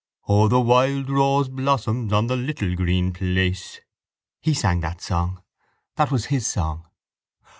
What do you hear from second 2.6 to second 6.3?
green place. He sang that song. That was